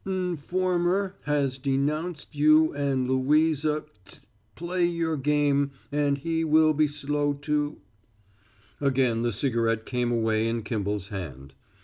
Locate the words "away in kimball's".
10.11-11.09